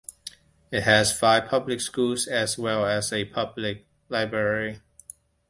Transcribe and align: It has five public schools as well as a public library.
It 0.71 0.81
has 0.81 1.13
five 1.15 1.47
public 1.47 1.79
schools 1.79 2.25
as 2.25 2.57
well 2.57 2.87
as 2.87 3.13
a 3.13 3.23
public 3.25 3.85
library. 4.09 4.81